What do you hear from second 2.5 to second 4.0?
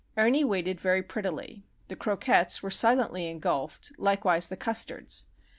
were silently engulfed,